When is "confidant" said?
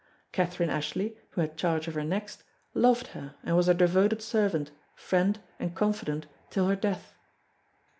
5.75-6.25